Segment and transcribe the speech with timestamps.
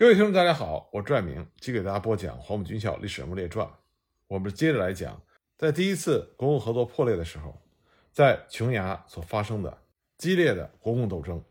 [0.00, 3.66] 各位听众，大家好，我拽明，继续给大家播讲《黄埔军校历史人物列传》。
[4.28, 5.20] 我们接着来讲，
[5.58, 7.60] 在第一次国共合作破裂的时候，
[8.10, 9.82] 在琼崖所发生的
[10.16, 11.44] 激烈的国共斗争。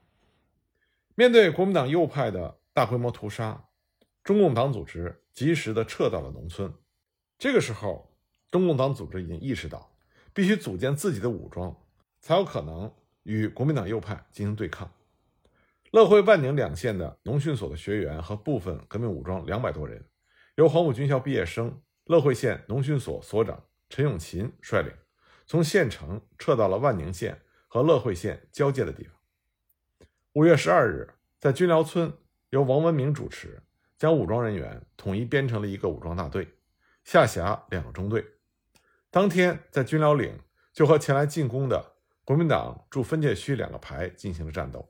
[1.14, 3.66] 面对国民党右派的大规模屠杀，
[4.24, 6.74] 中共党组织及时的撤到了农村。
[7.38, 8.18] 这个时候，
[8.50, 9.96] 中共党组织已经意识到，
[10.34, 11.80] 必须组建自己的武装，
[12.20, 12.92] 才有可能
[13.22, 14.92] 与国民党右派进行对抗。
[15.92, 20.06] 乐会、万宁两县的农训所的学员和部分革命武装两百多人，
[20.56, 24.94] 由黄埔军校毕业生、乐会县农训所所长陈永琴率领，
[25.48, 29.14] 从县城撤到了万宁县和乐会县交界的地方。
[30.34, 32.14] 五月十二日，在军寮村，
[32.52, 33.60] 由王文明主持，
[33.98, 36.48] 将武装人员统一编成了一个武装大队，
[37.04, 38.24] 下辖两个中队。
[39.10, 40.40] 当天，在军寮岭
[40.72, 41.94] 就和前来进攻的
[42.24, 44.88] 国民党驻分界区两个排进行了战斗。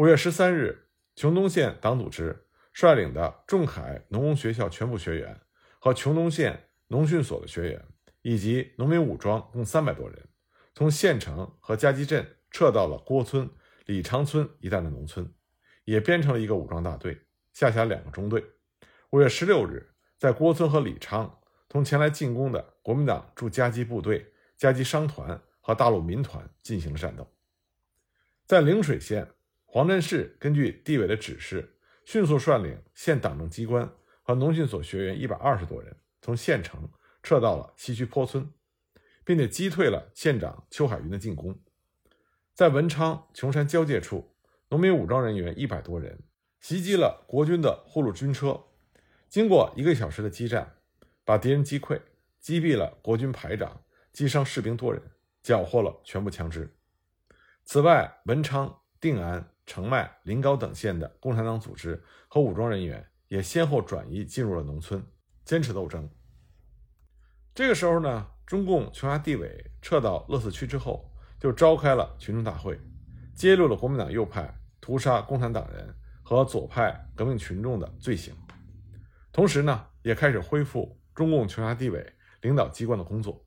[0.00, 5.38] 五月十三日，琼东县党组织率领的仲恺农工学校全部学员
[5.78, 7.84] 和琼东县农训所的学员，
[8.22, 10.28] 以及农民武装共三百多人，
[10.72, 13.50] 从县城和加基镇撤到了郭村、
[13.84, 15.30] 李昌村一带的农村，
[15.84, 17.20] 也编成了一个武装大队，
[17.52, 18.42] 下辖两个中队。
[19.10, 19.86] 五月十六日，
[20.16, 27.30] 在郭村和李昌同前来进攻的国民党驻加基部队、加基商团和大陆民团进行了战斗。
[28.46, 29.30] 在陵水县。
[29.72, 33.88] 黄镇市根据地委的指示，迅速率领县党政机关
[34.20, 36.90] 和农训所学员一百二十多人，从县城
[37.22, 38.52] 撤到了西区坡村，
[39.24, 41.56] 并且击退了县长邱海云的进攻。
[42.52, 44.34] 在文昌琼山交界处，
[44.70, 46.18] 农民武装人员一百多人
[46.58, 48.64] 袭击了国军的护路军车，
[49.28, 50.78] 经过一个小时的激战，
[51.24, 52.02] 把敌人击溃，
[52.40, 55.00] 击毙了国军排长，击伤士兵多人，
[55.44, 56.74] 缴获了全部枪支。
[57.62, 59.48] 此外，文昌、定安。
[59.70, 65.00] 澄迈、临高等县的共产党组织和武装人员也先后转移进入了农村，
[65.44, 66.10] 坚持斗争。
[67.54, 71.08] 这个时候呢，中共琼崖地委撤到乐寺区之后，
[71.38, 72.80] 就召开了群众大会，
[73.32, 78.34] 揭露了国民党右派屠杀共产党人和左派革命群众的罪行，
[79.30, 83.46] 同时呢，也开始恢复中共琼崖地委领导机关的工作。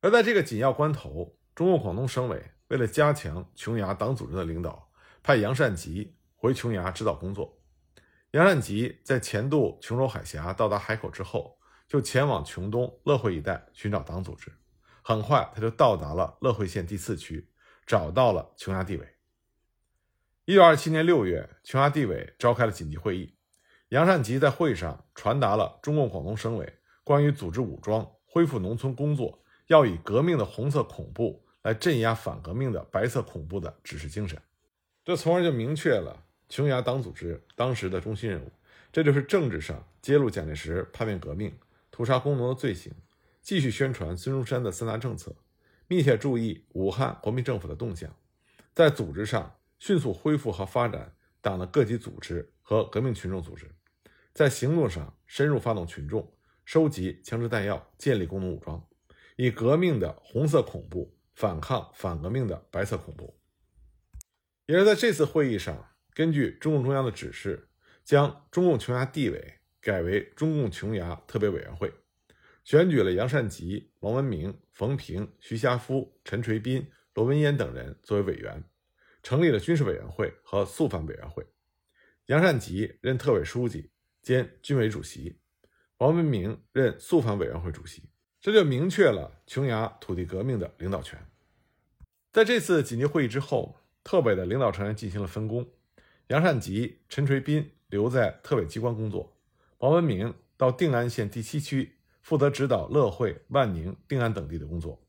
[0.00, 4.89] 而在这个紧要关头，中共广东省委为了加强琼崖党组织的领导。
[5.22, 7.58] 派杨善吉回琼崖指导工作。
[8.32, 11.58] 杨善吉在前渡琼州海峡到达海口之后，
[11.88, 14.52] 就前往琼东乐会一带寻找党组织。
[15.02, 17.50] 很快，他就到达了乐会县第四区，
[17.86, 19.06] 找到了琼崖地委。
[20.44, 23.36] 一九二七年六月，琼崖地委召开了紧急会议。
[23.88, 34.40] 杨善吉在会上传达了中共广东省委关于组织武装、恢复农村工作，要以革命的红色恐怖来镇压反革命的白色恐怖的指示精神。
[35.10, 38.52] 这从而就明确了琼崖党组织当时的中心任务，
[38.92, 41.52] 这就是政治上揭露蒋介石叛变革命、
[41.90, 42.92] 屠杀工农的罪行，
[43.42, 45.34] 继续宣传孙中山的三大政策，
[45.88, 48.08] 密切注意武汉国民政府的动向，
[48.72, 53.68] 在组织上迅速恢复和发展党的各级组织和革命群众组织，
[54.32, 56.32] 在行动上深入发动群众，
[56.64, 58.80] 收集枪支弹药，建立工农武装，
[59.34, 63.34] 以革命的红色恐怖反抗反革命的白色恐怖。
[64.70, 67.70] 也是在这次会议上，根据中共中央的指示，
[68.04, 71.92] 将中共琼崖地委改为中共琼崖特别委员会，
[72.62, 78.62] 选举了杨善吉、王文明、冯平、徐霞夫、陈垂斌、罗文烟等人作为委员，
[79.24, 81.44] 成立了军事委员会和肃反委员会。
[82.26, 83.90] 杨善吉任特委书记
[84.22, 85.40] 兼军委主席，
[85.96, 88.08] 王文明任肃反委员会主席，
[88.40, 91.18] 这就明确了琼崖土地革命的领导权。
[92.30, 93.79] 在这次紧急会议之后。
[94.02, 95.68] 特委的领导成员进行了分工，
[96.28, 99.36] 杨善吉、陈垂斌留在特委机关工作，
[99.78, 105.00] 王文明到定安县第七区负责指导乐会、万宁、定安等地的工作，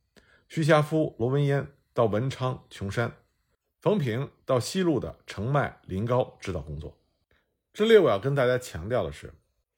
[0.50, 3.12] 徐霞夫、罗文烟到文昌、琼山，
[3.80, 6.98] 冯平到西路的澄迈、临高指导工作。
[7.74, 9.34] 这里我要跟大家强调的是，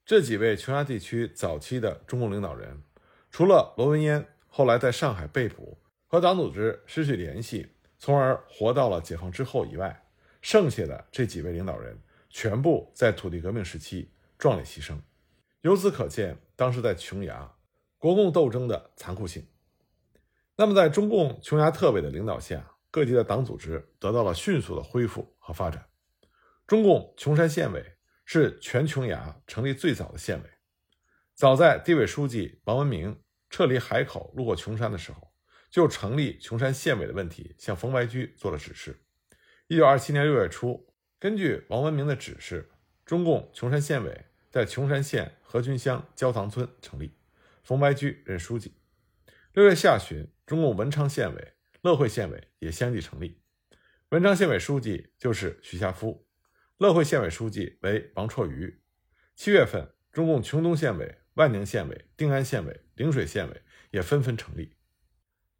[0.05, 2.81] 这几位琼崖地区早期的中共领导人，
[3.29, 5.77] 除了罗文烟后来在上海被捕，
[6.07, 7.67] 和党组织失去联系。
[8.03, 10.03] 从而活到了解放之后以外，
[10.41, 11.97] 剩下的这几位领导人
[12.29, 14.99] 全部在土地革命时期壮烈牺牲。
[15.61, 17.49] 由此可见，当时在琼崖
[17.97, 19.47] 国共斗争的残酷性。
[20.57, 25.87] 那么，在中共琼崖特委的领导下，各级的党组织得到了迅速的恢复和发展。
[26.67, 27.95] 中共琼山县委
[28.25, 30.49] 是全琼崖成立最早的县委，
[31.35, 33.17] 早在地委书记王文明
[33.49, 35.32] 撤离海口路过琼山的时候。
[35.73, 38.95] 就成立琼山县委的问题，向冯白驹做了指示。
[39.65, 42.69] 一九二七年六月初，根据王文明的指示，
[43.03, 47.17] 中共琼山县委在琼山县河群乡焦塘村成立，
[47.63, 48.75] 冯白驹任书记。
[49.53, 53.41] 六月下旬，中共文昌县委、乐会县委也相继成立。
[54.09, 56.27] 文昌县委书记就是徐夏夫，
[56.77, 58.79] 乐会县委书记为王绰瑜。
[59.35, 64.75] 七月份，中共琼东县委、万宁县委、定安县委、陵水县委也纷纷成立。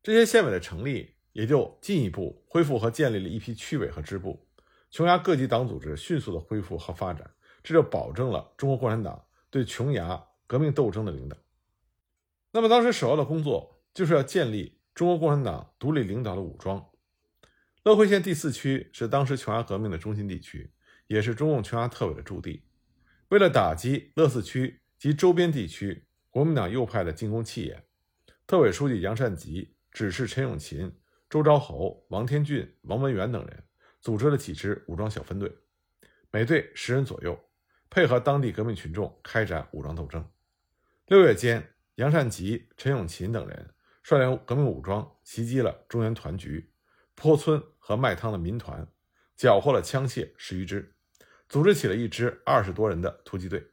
[0.04, 4.46] 这些县委的成立，也就进一步恢复和建立了一批区委和支部。
[4.92, 7.32] 琼崖各级党组织迅速的恢复和发展，
[7.64, 11.38] 这就保证了中国共产党对琼崖革命斗争的领导。
[12.52, 16.86] 那么，当时首要的工作就是要建立中国共产党独立领导的武装。
[17.84, 20.70] 乐会县第四区是当时琼崖革命的中心地区，
[21.08, 22.64] 也是中共琼崖特委的驻地。
[23.30, 27.84] 为了打击乐四区及周边地区国民党右派的进攻气焰，
[28.46, 30.92] 特委书记杨善吉指示陈永勤、
[31.30, 33.64] 周昭侯、王天俊、王文元等人。
[34.02, 35.50] 组织了几支武装小分队，
[36.30, 37.40] 每队十人左右，
[37.90, 40.30] 配合当地革命群众开展武装斗争。
[41.06, 46.74] 六月间，杨善吉、陈永勤等人率领革命武装袭击了中原团局、
[47.16, 48.86] 坡村和卖汤的民团，
[49.38, 50.94] 缴获了枪械十余支，
[51.48, 53.66] 组织起了一支二十多人的突击队。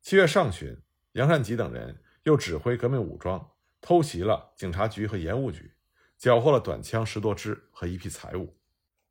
[0.00, 0.80] 七月上旬，
[1.14, 3.50] 杨善吉等人又指挥革命武装
[3.80, 5.72] 偷袭了警察局和盐务局，
[6.18, 8.54] 缴获了短枪十多支和一批财物。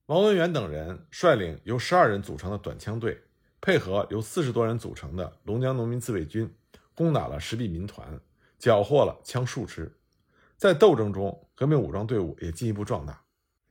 [0.05, 3.21] 王文元等人率领由十二人组成的短枪队，
[3.61, 6.53] 配合由四十多人组成的龙江农民自卫军，
[6.95, 8.19] 攻打了石壁民团，
[8.57, 9.91] 缴获了枪数支。
[10.57, 13.23] 在斗争中，革命武装队伍也进一步壮大。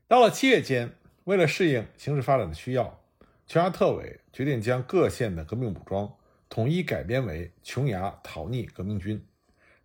[0.06, 3.02] 到了七月间，为了适应形势发展的需要，
[3.46, 6.10] 琼崖特委决定将各县的革命武装
[6.48, 9.22] 统一改编为琼崖讨逆革命军，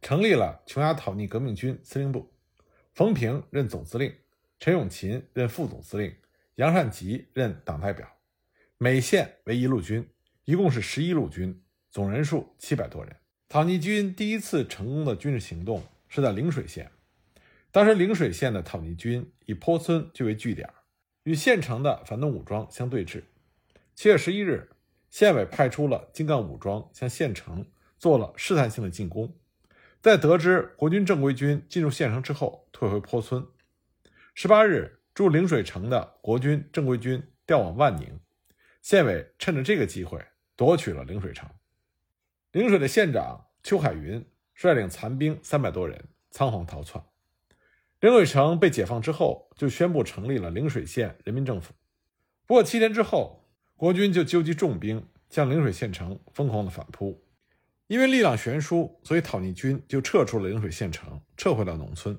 [0.04, 2.30] 成立了琼崖讨逆革命军司令部，
[2.94, 4.14] 冯平任总司令，
[4.60, 6.14] 陈永勤任副总司令。
[6.56, 8.08] 杨善吉任党代表，
[8.78, 10.06] 每县为一路军，
[10.44, 13.16] 一共是十一路军，总人数七百多人。
[13.48, 16.92] 讨逆军第一次成功的军事行动是在陵水县，
[17.72, 20.70] 当时陵水县的讨逆军以坡村据为据点，
[21.24, 23.24] 与县城的反动武装相对峙。
[23.96, 24.70] 七月十一日，
[25.10, 27.66] 县委派出了精干武装向县城
[27.98, 29.34] 做了试探性的进攻，
[30.04, 33.48] 在得知国军正规军进入县城之后，退回坡村。
[34.36, 35.00] 十八日。
[35.14, 38.20] 驻陵水城的国军正规军调往万宁，
[38.82, 40.20] 县委趁着这个机会
[40.56, 41.48] 夺取了陵水城。
[42.52, 47.06] 陵水的县长邱海云率领残兵三百多人仓皇逃窜。
[48.00, 51.76] 陵水城被解放之后，就宣布成立了陵水县人民政府。
[52.48, 57.23] 不过七天之后，国军就纠集重兵向陵水县城疯狂的反扑。
[57.88, 62.18] 因为力量悬殊，所以讨逆军就撤出了陵水县城，撤回了农村。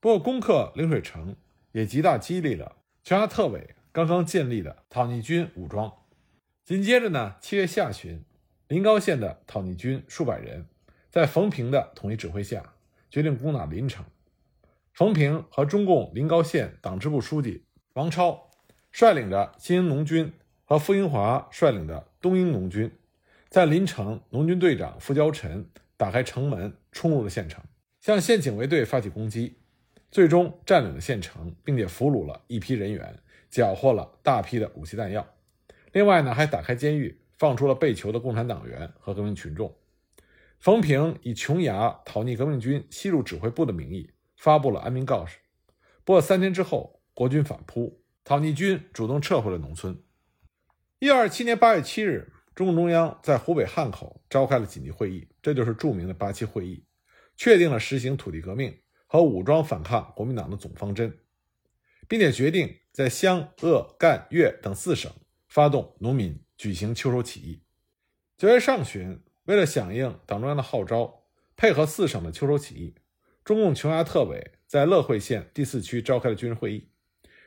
[0.00, 1.36] 不过攻克陵水城。
[1.74, 5.92] 也极大激励了琼崖特委刚刚建立的讨逆军武装。
[6.64, 8.24] 紧接着呢，七月下旬，
[8.68, 10.66] 临高县的讨逆军数百人，
[11.10, 12.74] 在冯平的统一指挥下，
[13.10, 14.04] 决定攻打临城。
[14.92, 17.64] 冯平和中共临高县党支部书记
[17.94, 18.48] 王超
[18.92, 20.32] 率领着新英农军
[20.62, 22.88] 和傅英华率领的东英农军，
[23.54, 27.62] 在临城农军队长傅交臣打开城门，冲入了县城，
[28.00, 29.60] 向县警卫队发起攻击。
[30.10, 33.16] 最终占领了县城，并且俘虏了一批人员，
[33.48, 35.24] 缴获了大批的武器弹药。
[35.92, 39.72] 另外呢，还打开监狱，放出了被囚的共产党员和革命群众。
[40.58, 45.38] 冯平以琼崖讨逆革命军西入指挥部的名义发布了安民告示。
[46.02, 49.96] 不过三天之后，国军反扑，讨逆军主动撤回了农村。
[50.98, 56.84] 一二七年八月七日，中共中央在湖北汉口召开了紧急会议，这就是著名的八七会议，
[57.36, 58.76] 确定了实行土地革命。
[59.06, 61.16] 和武装反抗国民党的总方针，
[62.08, 65.12] 并且决定在湘鄂赣粤等四省
[65.46, 67.62] 发动农民举行秋收起义。
[68.36, 71.22] 九月上旬，为了响应党中央的号召，
[71.54, 72.96] 配合四省的秋收起义，
[73.44, 76.88] 中共琼崖特委在乐会县第四区召开了军事会议。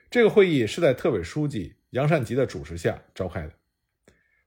[0.10, 3.52] 这个会议是在特委书记杨善吉的主持下召开的。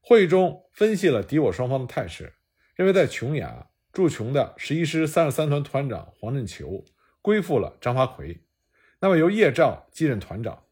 [0.01, 2.35] 会议中分析了敌我双方的态势，
[2.75, 6.85] 认为在琼崖驻琼的十一师三十三团团长黄振球。
[7.23, 8.41] 归附了张发奎，
[9.01, 10.63] 那么由叶兆继任团长。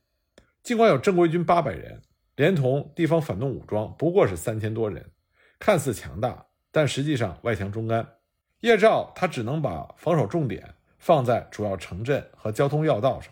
[0.63, 2.01] 尽管有正规军八百人，
[2.37, 5.11] 连同地方反动武装不过是三千多人，
[5.59, 8.15] 看似强大，但实际上外强中干。
[8.61, 13.31] 叶兆他只能把防守重点放在主要城镇和交通要道上。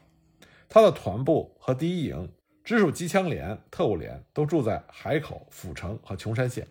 [0.68, 2.30] 他的团部和第一营
[2.66, 6.66] 直属机枪连、特务连都住在海口、府城和琼山县，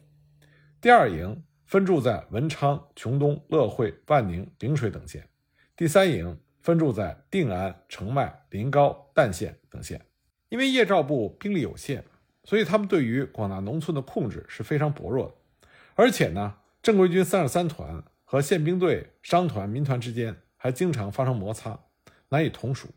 [0.81, 5.25] 第二营分驻在文昌、琼东、乐会、万宁、陵水等县。
[5.73, 10.05] 第三营分驻在定安、澄迈、临高、儋县等县。
[10.49, 12.03] 因为叶兆部兵力有限，
[12.43, 15.67] 所以他们对于广大农村的控制是非常薄弱的。
[15.93, 21.79] 而且呢，正规军三十三团和宪兵队商团、民团之间还经常发生摩擦，
[22.27, 22.89] 难以同属。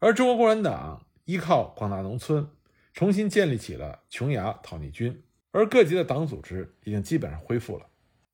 [0.00, 2.48] 而中国共产党依靠广大农村，
[2.92, 7.86] 重新建立起了琼崖讨逆军，而各级的党组织已经基本上恢复了。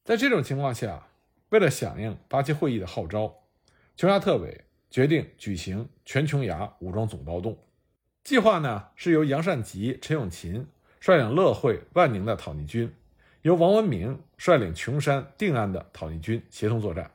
[0.05, 1.07] 在这种情况下，
[1.51, 3.45] 为了响应八七会议的号召，
[3.97, 7.59] 琼崖特委决定举行全琼崖武装总暴动。
[8.25, 10.67] 计划呢是由杨善吉、陈永勤
[11.01, 12.93] 率领乐会、万宁的讨逆军，
[13.43, 17.11] 由王文明率领琼山、定安的讨逆军协同作战。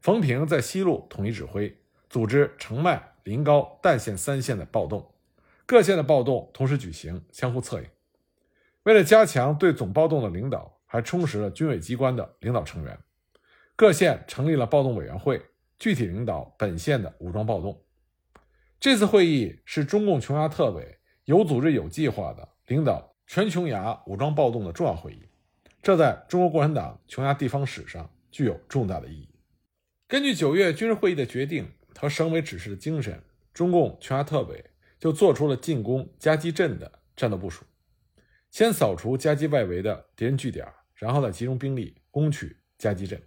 [0.00, 1.76] 冯平在西路统一指挥，
[2.10, 5.04] 组织澄迈、临高、代县三县的暴动，
[5.66, 7.86] 各县的暴动同时举行，相互策应。
[8.84, 12.96] 为了加强对总暴动的领导，还充实了军委机关的领导成员，
[13.74, 15.44] 各县成立了暴动委员会，
[15.76, 17.82] 具体领导本县的武装暴动。
[18.78, 25.28] 这次会议是中共琼崖特委有组织、有计划的领导全琼崖武装暴动的重要会议，
[25.82, 29.28] 这在中国共产党琼崖地方史上具有重大的意义。
[30.06, 33.22] 根据九月军事会议的决定和省委指示的精神，
[33.52, 34.64] 中共琼崖特委
[34.98, 37.64] 就做出了进攻夹击镇的战斗部署：
[38.50, 43.20] 先扫除夹击外围的敌人据点，然后再集中兵力攻取夹击镇。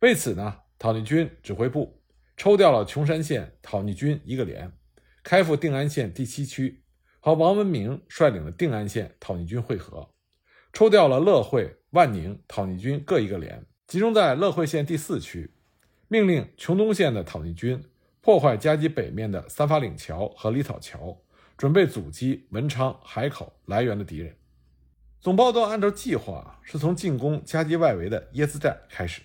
[0.00, 1.96] 为此呢，讨逆军指挥部。
[2.36, 4.72] 抽调了琼山县讨逆军一个连，
[5.22, 6.82] 开赴定安县第七区，
[7.20, 10.10] 和王文明率领的定安县讨逆军会合；
[10.72, 15.50] 抽调了乐会、万宁讨逆军各一个连，集中在乐会县第四区，
[16.12, 17.80] 命令琼东县的讨逆军
[18.20, 21.16] 破坏夹击北面的三法岭桥和李草桥，
[21.56, 24.36] 准备阻击文昌海口来源的敌人。
[25.20, 29.22] 总暴动按照计划是从进攻夹击外围的椰子寨开始，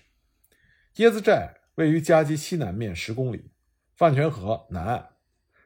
[0.98, 1.54] 椰子寨。
[1.74, 3.50] 位于夹击西南面十公里，
[3.96, 5.10] 饭泉河南岸，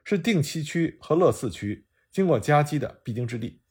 [0.03, 3.61] 是定西区和乐四区经过夹击的必经之地。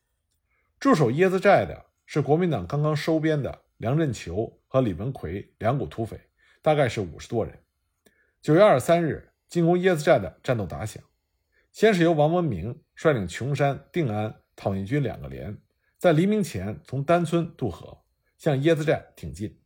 [0.78, 6.18] 驻守椰子寨的是国民党刚刚收编的梁振球和李文奎两股土匪，
[6.62, 7.58] 大概是五十多人。
[8.42, 11.02] 九月二十三日，进攻椰子寨的战斗打响，
[11.72, 15.56] 先是由王文明率领琼山、定安讨逆军两个连，
[15.98, 18.02] 在黎明前从丹村渡河，
[18.38, 19.60] 向椰子寨挺进。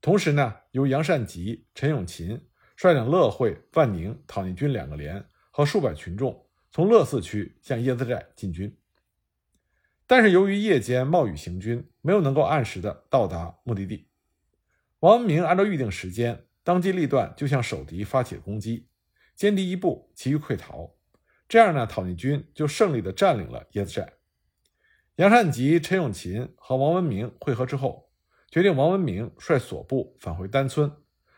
[0.00, 8.76] 同时呢，由杨善吉、陈永勤率领乐会、万宁讨逆军两个连和数百群众从乐四区向椰子寨进军。
[10.06, 14.06] 但是由于夜间冒雨行军，没有能够按时的到达目的地。
[15.04, 18.88] 王文明按照预定时间，当机立断就向守敌发起了攻击，
[19.36, 20.94] 歼敌一部，其余溃逃。
[21.46, 24.14] 这样呢，讨逆军就胜利的占领了椰子寨。
[25.16, 28.10] 杨善吉、陈永勤和王文明会合之后。
[28.50, 30.90] 决定王文明率所部返回丹村，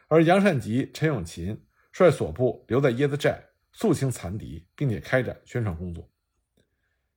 [0.06, 3.42] 而杨善吉、陈永勤率所部留在椰子寨
[3.72, 6.08] 肃清残敌，并且开展宣传工作。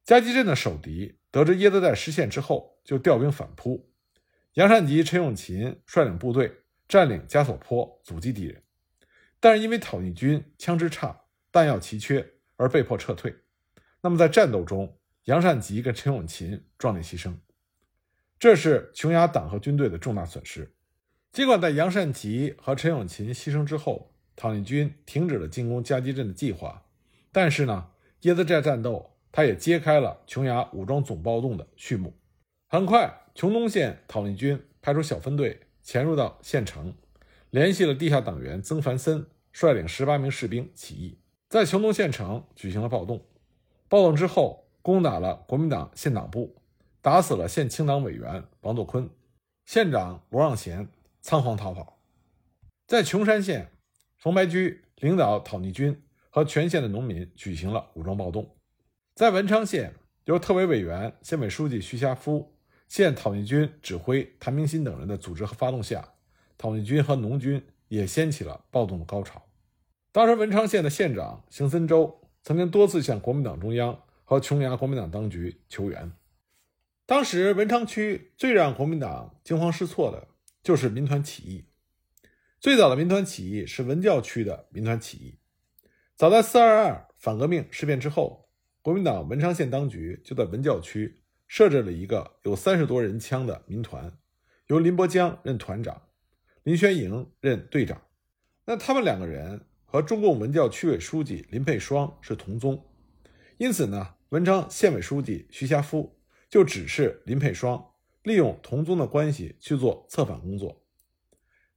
[0.03, 3.88] 夹击镇的守敌得知椰子寨失陷之后，就调兵反扑。
[4.59, 6.51] 杨善吉、陈永勤率领部队
[6.85, 8.61] 占领加索坡，阻击敌人，
[9.39, 13.33] 但是因为讨逆军枪支差、弹药奇缺，而被迫撤退。
[14.01, 17.35] 那么在战斗中，杨善吉跟陈永勤壮烈牺牲。
[18.37, 20.75] 这是琼崖党和军队的重大损失。
[21.31, 26.83] 尽管在杨善吉和陈永勤牺牲之后，讨逆军停止了进攻夹击镇的计划，
[27.31, 27.91] 但是呢，
[28.23, 32.13] 椰子寨战斗它也揭开了琼崖武装总暴动的序幕。
[32.67, 36.93] 很快，琼东县讨逆军派出小分队潜入到县城，
[37.51, 41.17] 联系了地下党员曾凡森，率领十八名士兵起义，
[41.48, 43.25] 在琼东县城举行了暴动。
[43.88, 46.53] 暴动之后，攻打了国民党县党部。
[47.01, 49.10] 打死了县清党委员王作坤，
[49.65, 50.89] 县长罗让贤
[51.22, 52.01] 仓皇逃跑。
[52.88, 53.72] 在琼山县，
[54.17, 58.58] 冯白驹领导讨逆军和全县的农民举行了武装暴动。
[59.15, 59.93] 在文昌县，
[60.25, 62.53] 由特委委员、县委书记徐霞夫、
[62.89, 66.15] 现讨逆军指挥谭明新等人的组织和发动下，
[66.58, 69.46] 讨逆军和农军也掀起了暴动的高潮。
[70.12, 76.12] 当时，文昌县的县长邢森洲曾经多次向国民党中央和琼崖国民党当局求援。
[77.05, 80.27] 当时文昌区最让国民党惊慌失措的
[80.63, 81.65] 就是民团起义。
[82.60, 85.38] 最早的民团起义是文教区的民团起义。
[86.15, 88.50] 早在四二二反革命事变之后，
[88.81, 91.18] 国民党文昌县当局就在文教区
[91.49, 94.17] 设置了一个有三十多人枪的民团，
[94.67, 96.03] 由林伯江任团长，
[96.63, 98.01] 林宣营任队长。
[98.63, 102.85] 那他们两个人和中共文教区委书记林佩双是同宗，
[103.57, 106.15] 因此呢，文昌县委书记徐霞夫。
[106.49, 107.91] 就指示林佩双
[108.23, 110.83] 利用同宗的关系去做策反工作。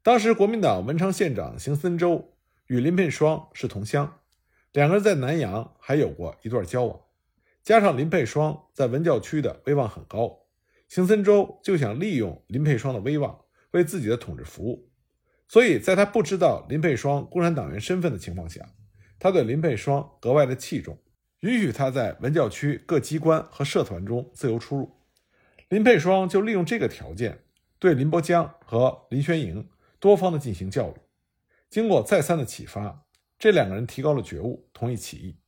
[0.02, 2.38] 当时国民党文昌县长邢森洲
[2.68, 4.20] 与林佩双是同乡，
[4.72, 6.98] 两个人在南阳还有过一段交往。
[7.64, 10.46] 加上林佩霜在文教区的威望很高，
[10.88, 14.90] 邢森洲就想利用林佩霜的威望为自己的统治服务。
[15.46, 18.66] 所以在他不知道林佩霜共产党员身份的情况下，
[19.18, 20.98] 他对林佩霜格外的器重，
[21.40, 24.98] 允许他在文教区各机关和社团中自由出入。
[25.68, 27.44] 林佩霜就利用这个条件，
[27.78, 29.68] 对林伯江和林宣营
[30.00, 30.94] 多方的进行教育。
[31.70, 33.04] 经过再三的启发，
[33.38, 35.38] 这两个人提高了觉悟，同意起义。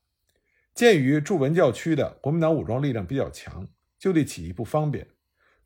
[0.74, 5.06] 鉴于驻文教区的国民党武装力量比较强，就地起义不方便，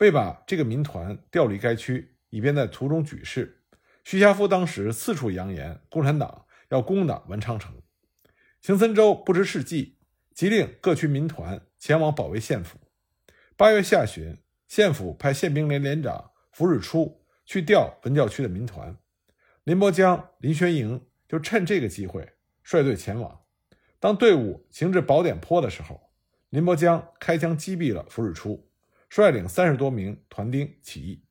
[0.00, 3.62] 为把这个民团调离该区，以便在途中举事。
[4.04, 7.80] 徐霞夫当时四处扬言，共产党要攻打文昌城。
[8.60, 9.96] 邢森洲不知是计，
[10.34, 12.78] 急令各区民团前往保卫县府。
[13.56, 14.36] 八月下旬，
[14.66, 18.94] 县府派宪兵连连长符日初去调文教区的民团，
[19.64, 23.40] 林伯江、林宣营就趁这个机会率队前往。
[24.00, 26.11] 当队伍行至宝典坡的时候，
[26.50, 28.69] 林伯江开枪击毙了符日初，
[29.09, 31.23] 率领三十多名团丁起义。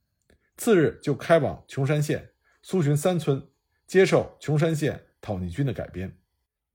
[0.57, 2.29] 次日就开往琼山县。
[2.63, 3.47] 苏洵三村
[3.85, 6.17] 接受琼山县讨逆军的改编。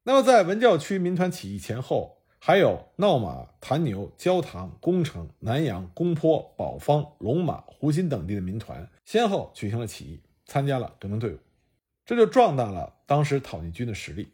[0.04, 11.38] 那么，在文教区民团起义前后，还有闹马、潭牛、焦塘、宫城、南阳、宫坡、宝方、龙马、湖心等地的民团，先后举行了起义，参加了革命队伍，
[12.06, 14.32] 这就壮大了当时讨逆军的实力。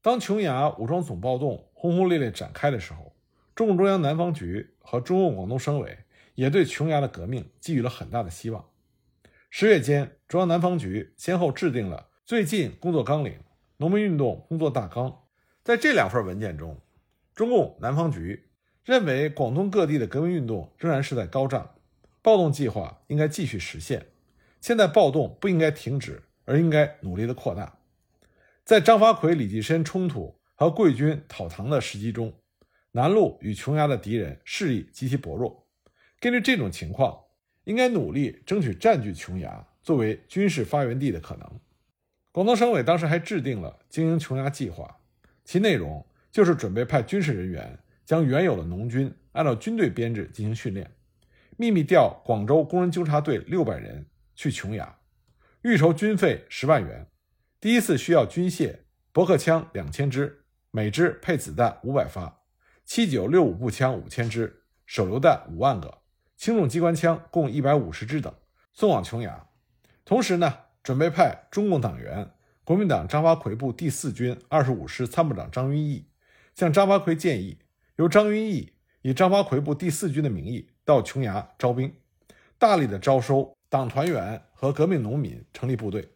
[0.00, 3.12] 当琼崖武装总暴动轰轰烈烈展开的时候，
[3.54, 5.98] 中共中央南方局和中共广东省委
[6.36, 8.64] 也对琼崖的革命寄予了很大的希望。
[9.50, 13.40] 十月间，中央南方局先后制定了最近工作纲领、
[13.78, 15.22] 农民运动工作大纲。
[15.64, 16.78] 在这两份文件中，
[17.34, 18.48] 中共南方局
[18.84, 21.74] 认为广东各地的革命运动仍然是在高涨，
[22.22, 24.06] 暴动计划应该继续实现。
[24.60, 27.77] 现在暴动不应该停止，而应该努力的扩大。
[28.68, 32.34] 在张发奎、李济深冲突和贵军讨唐的时机中，
[32.92, 35.66] 南路与琼崖的敌人势力极其薄弱。
[36.20, 37.18] 根据这种情况。
[37.64, 41.60] 应该努力争取占据琼崖作为军事发源地的可能。
[42.32, 44.98] 广东省委当时还制定了经营琼崖计划，
[45.44, 50.90] 其内容就是准备派军事人员将原有的农军按照军队编制进行训练，
[51.58, 54.98] 秘密调广州工人纠察队六百人去琼崖，
[55.60, 57.06] 预筹军费十万元。
[57.60, 62.42] 第一次需要军械、驳壳枪两千支，每支配子弹五百发，
[62.84, 65.98] 七九六五步枪五千支，手榴弹五万个。
[66.36, 68.32] 轻重机关枪共一百五十支等
[68.72, 69.48] 送往琼崖，
[70.04, 72.30] 同时呢，准备派中共党员、
[72.62, 76.06] 国民党张发奎部第四军二十五师参谋长张云逸
[76.54, 77.58] 向张发奎建议，
[77.96, 81.92] 由张云逸以张发奎部第四军的名义到琼崖招兵，
[82.56, 86.08] 大力的招收党团员和革命农民，成立部队，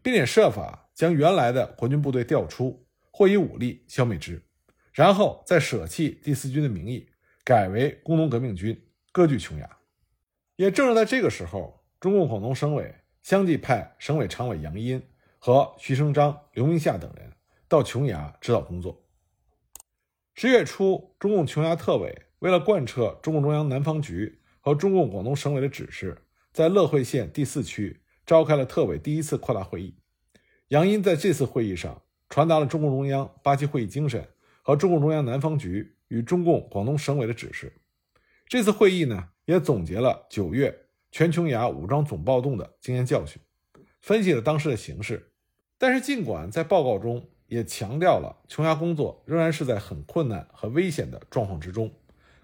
[0.00, 4.42] 并且设法将原来的国军部队调出或以武力消灭之，
[4.92, 7.08] 然后再舍弃第四军的名义，
[7.44, 8.80] 改为工农革命军。
[9.12, 9.78] 割据琼崖，
[10.56, 15.00] 也正是在这个时候，中共广东省委相继派省委常委杨殷
[15.38, 17.30] 和徐生章、刘明夏等人
[17.68, 19.04] 到琼崖指导工作。
[20.34, 29.94] 十月初，中共琼崖特委为了贯彻中共中央南方局和中共广东省委的指示，在乐惠县第四区召开了特委第一次扩大会议。
[30.74, 34.26] 杨殷在这次会议上传达了中共中央八七会议精神
[34.60, 37.72] 和中共中央南方局与中共广东省委的指示。
[38.48, 40.76] 这次会议呢，也总结了九月
[41.12, 43.40] 全琼崖武装总暴动的经验教训，
[44.00, 45.30] 分析了当时的形势。
[45.78, 51.88] 但是，尽管在报告中也强调了琼崖工作仍然是在很困难和危险的状况之中，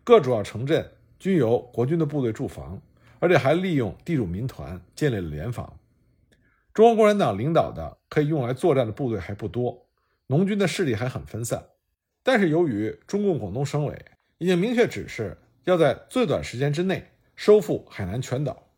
[0.05, 0.89] 各主要城镇
[1.19, 2.81] 均由国军的部队驻防，
[3.19, 5.77] 而且还利用地主民团建立了联防。
[6.75, 9.87] 中国共产党领导的可以用来作战的部队还不多，
[10.27, 11.65] 农军的势力还很分散。
[12.23, 14.05] 但是，由于中共广东省委
[14.39, 15.37] 已经明确指示。
[15.65, 17.07] 要在最短时间之内
[17.37, 18.71] 收复海南全岛，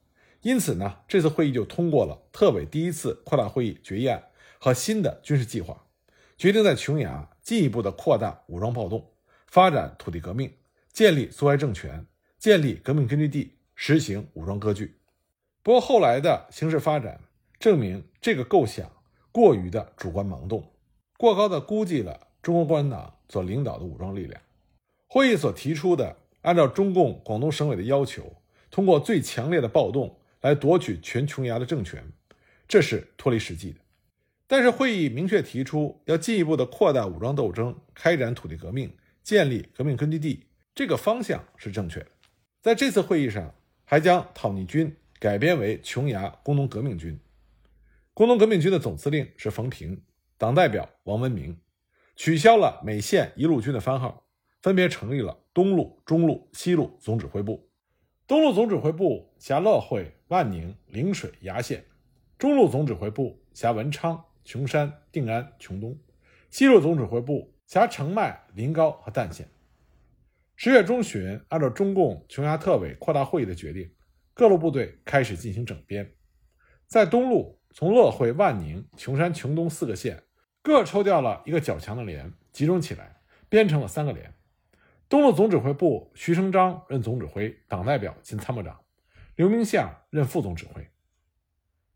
[0.42, 4.22] 因此呢，这次会议就通过了特委第一次扩大会议决议案
[4.58, 5.86] 和新的军事计划，
[6.36, 9.12] 决定在琼崖进一步的扩大武装暴动，
[9.46, 10.52] 发展土地革命，
[10.92, 12.04] 建立苏维埃政权，
[12.36, 14.98] 建立革命根据地，实行武装割据。
[15.62, 17.20] 不过后来的形势发展
[17.62, 18.90] 证明，这个构想
[19.30, 20.72] 过于的主观盲动，
[21.16, 24.42] 过高的估计了中国共产党所领导的武装力量。
[25.06, 26.18] 会议所提出的。
[26.42, 28.34] 按照中共广东省委的要求，
[28.68, 32.04] 通过最强烈的暴动来夺取全琼崖的政权，
[32.66, 33.78] 这是脱离实际的。
[34.48, 42.08] 但是会议明确提出要进一步的扩大武装斗争，开展土地革命，建立革命根据地，这个方向是正确的。
[42.60, 47.16] 在这次会议上，还将讨逆军改编为琼崖工农革命军，
[48.14, 50.02] 工农革命军的总司令是冯平，
[50.36, 51.58] 党代表王文明，
[52.14, 54.28] 取消了每县一路军的番号。
[54.60, 57.68] 分别成立了东路、中路、西路总指挥部。
[58.28, 61.80] 东路总指挥部辖乐会、万宁、陵水、崖县；
[62.38, 65.92] 中路总指挥部辖文昌、琼山、定安、琼东；
[66.48, 69.48] 西路总指挥部辖澄迈、临高和旦县。
[70.54, 73.90] 十月中旬，按照中共琼崖特委扩大会议的决定，
[74.32, 76.08] 各路部队开始进行整编。
[76.86, 80.22] 在东路，从乐会、万宁、琼山、琼东四个县
[80.60, 83.16] 各抽调了一个较强的连，集中起来
[83.48, 84.32] 编成了三个连。
[85.08, 88.74] 东路总指挥部，徐成章任总指挥，党代表兼参谋长；
[89.36, 90.86] 刘明相任副总指挥。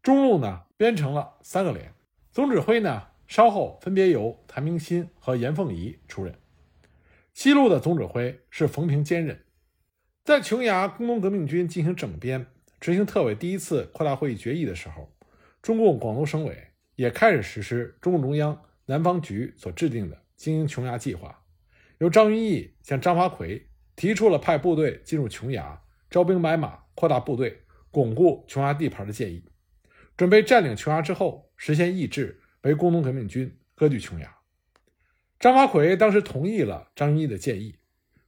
[0.03, 1.93] 中路呢，编成了三个连，
[2.31, 6.35] 总指挥呢，稍后分别由谭明新和严凤仪出任。
[7.33, 9.45] 西路的总指挥是冯平兼任。
[10.25, 12.47] 在琼崖工农革命军进行整编、
[12.81, 15.11] 执行特委第一次扩大会议决议的时候，
[15.66, 16.57] 中共广东省委
[16.94, 21.42] 也开始实施中共中央南方局所制定的经营琼崖计划。
[21.98, 29.42] 由张云逸向张发奎提出了派部队进入琼崖、招兵买马、扩大部队、巩固琼崖地盘的建议，
[30.16, 34.37] 准备占领琼崖之后实现易帜，为工农革命军割据琼崖。
[35.40, 37.74] 张发奎当时同意了张云逸的建议，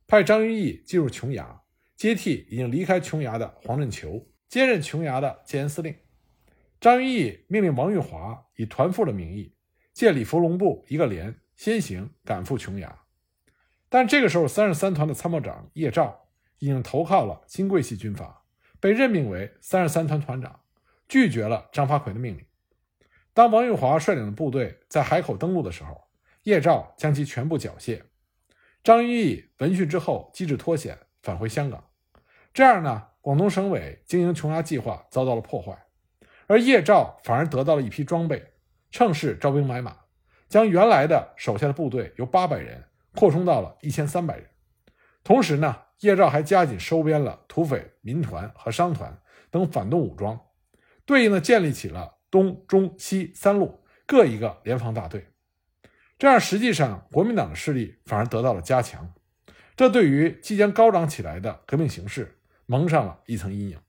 [0.08, 1.62] 派张云逸进入琼崖，
[1.94, 5.94] 接替已经离开琼崖的黄振球接任琼崖的建安司令。
[6.80, 9.52] 张云逸命令王玉华以团副的名义，
[9.92, 13.00] 借李福龙部一个连先行赶赴琼崖。
[13.88, 18.44] 但这个时候，三十三团的参谋长叶兆已经投靠了新桂系军阀，
[18.78, 20.60] 被任命为三十三团团长，
[21.08, 22.44] 拒绝了张发奎的命令。
[23.34, 26.08] 当王玉华率领的部队在海口登陆的时候，
[26.44, 28.02] 叶兆将其全部缴械。
[28.84, 31.82] 张云逸闻讯之后，机智脱险，返回香港。
[32.54, 35.86] 这样呢，广东省委经营琼崖计划遭到了破坏，
[36.48, 38.54] 而叶兆反而得到了一批装备，
[38.90, 39.96] 趁势招兵买马，
[40.48, 42.82] 将原来的手下的部队由八百人。
[43.14, 44.46] 扩充到了一千三百人，
[45.24, 50.38] 同时呢，叶兆还加紧收编了土匪、民团和商团等反动武装，
[51.04, 55.26] 对应的建立起了东、中、西三路各一个联防大队。
[56.16, 59.12] 这样，实际上国民党的势力反而得到了加强，
[59.74, 63.80] 这对于即将高涨起来的革命形势蒙上了一层阴影。